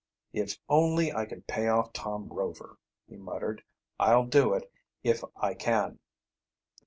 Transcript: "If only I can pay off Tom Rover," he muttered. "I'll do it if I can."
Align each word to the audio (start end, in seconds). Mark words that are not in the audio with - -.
"If 0.33 0.57
only 0.67 1.13
I 1.13 1.27
can 1.27 1.43
pay 1.43 1.67
off 1.67 1.93
Tom 1.93 2.27
Rover," 2.29 2.79
he 3.07 3.17
muttered. 3.17 3.63
"I'll 3.99 4.25
do 4.25 4.55
it 4.55 4.71
if 5.03 5.23
I 5.35 5.53
can." 5.53 5.99